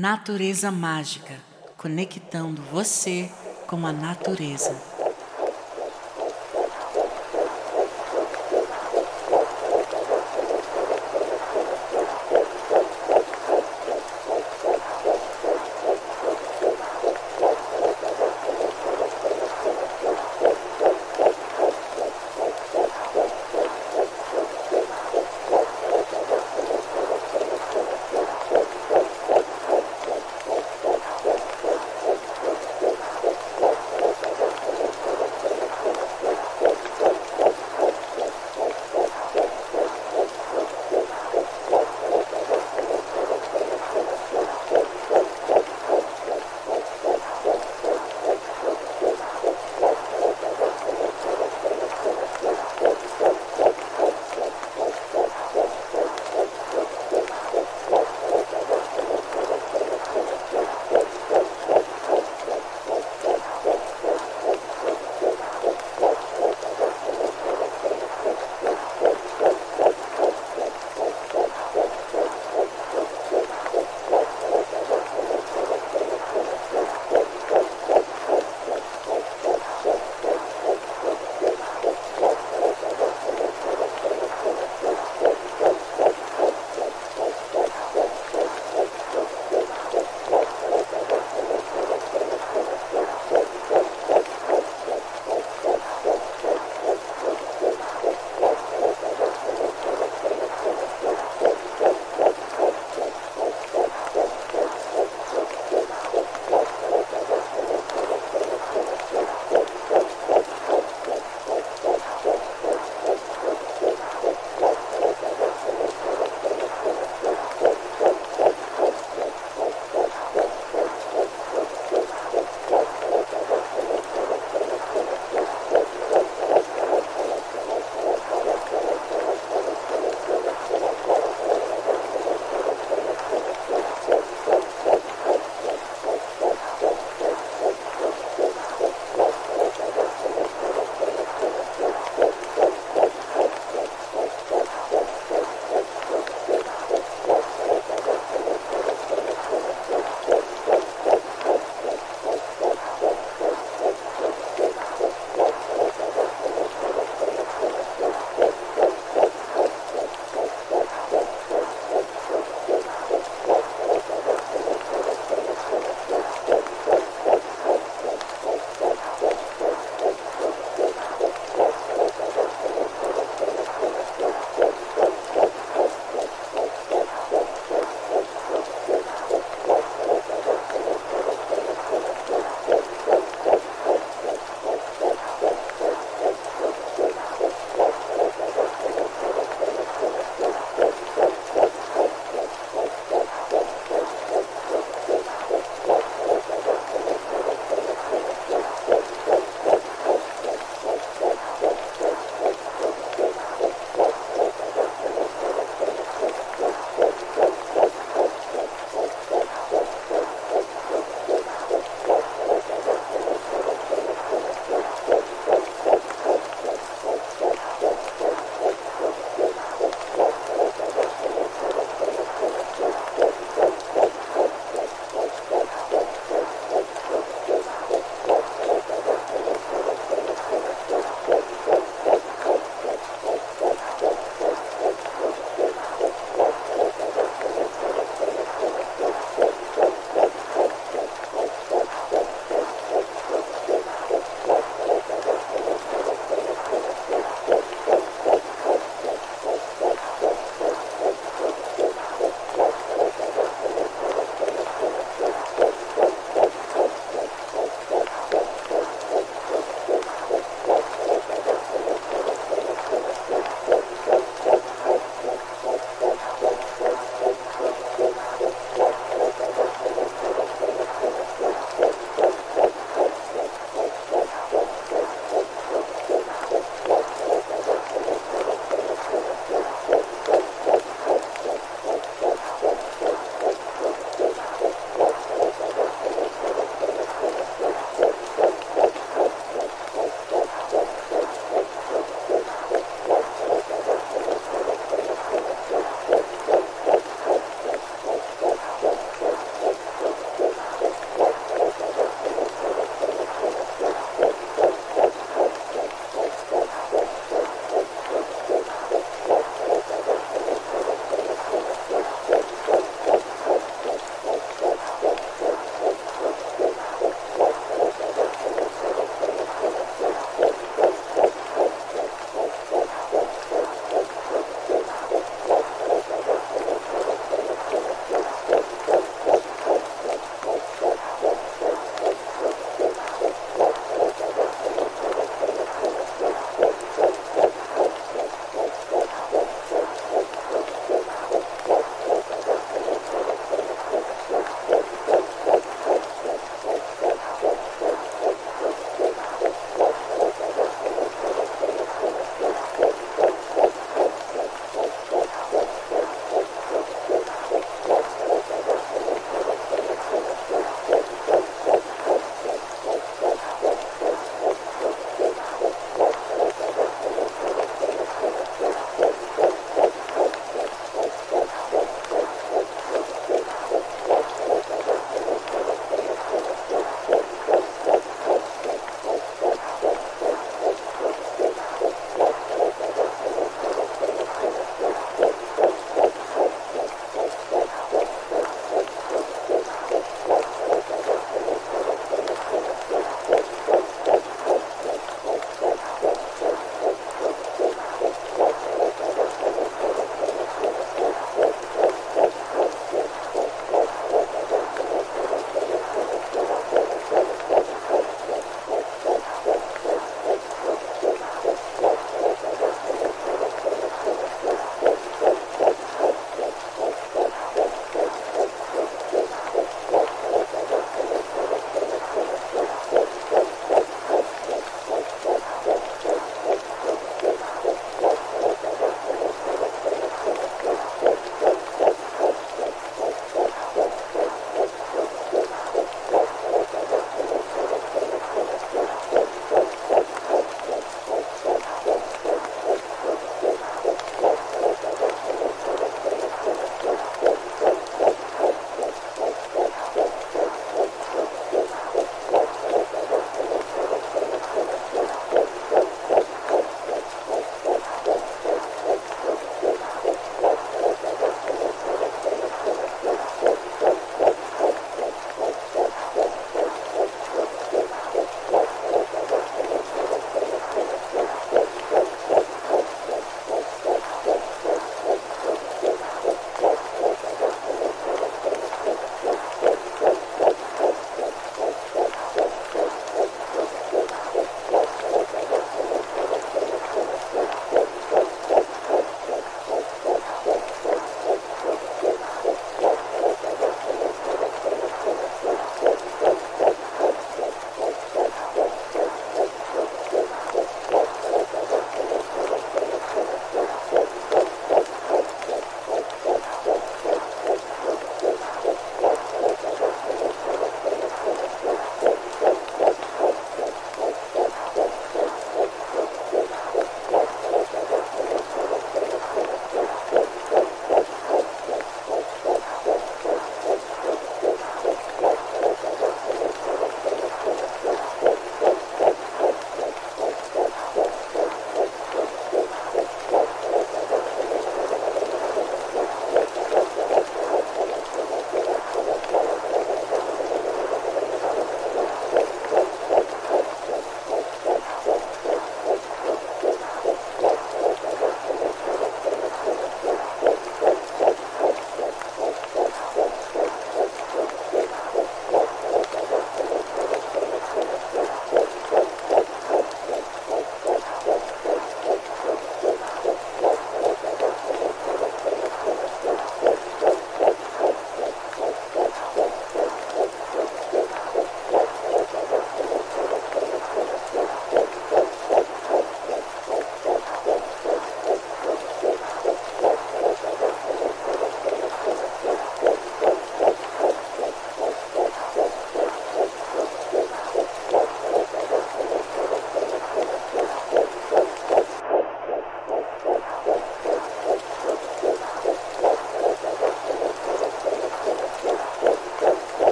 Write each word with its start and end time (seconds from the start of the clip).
Natureza 0.00 0.70
Mágica 0.70 1.34
conectando 1.76 2.62
você 2.70 3.28
com 3.66 3.84
a 3.84 3.92
natureza. 3.92 4.70